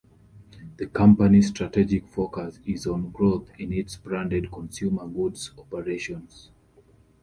The 0.77 0.87
company's 0.87 1.49
strategic 1.49 2.07
focus 2.07 2.59
is 2.65 2.87
on 2.87 3.11
growth 3.11 3.51
in 3.59 3.71
its 3.71 3.97
branded 3.97 4.51
consumer 4.51 5.07
goods 5.07 5.51
operations. 5.59 6.49